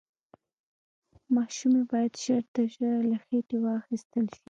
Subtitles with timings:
[1.35, 4.39] ماشوم يې بايد ژر تر ژره له خېټې واخيستل شي.